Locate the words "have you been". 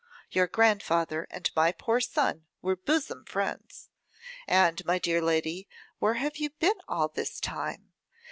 6.15-6.79